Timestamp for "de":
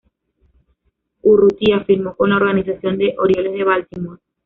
2.97-3.13, 3.53-3.63